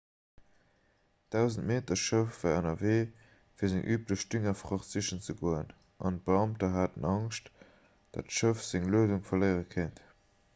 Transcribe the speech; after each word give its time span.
d'100-meter-schëff 1.33 2.39
war 2.45 2.55
ënnerwee 2.61 3.03
fir 3.59 3.71
seng 3.73 3.85
üblech 3.97 4.23
düngerfracht 4.35 4.89
sichen 4.95 5.21
ze 5.27 5.37
goen 5.43 5.69
an 6.09 6.17
d'beamter 6.23 6.73
haten 6.79 7.07
angscht 7.11 7.53
datt 7.61 8.33
d'schëff 8.33 8.67
seng 8.71 8.91
luedung 8.97 9.23
verléiere 9.31 9.71
kéint 9.79 10.05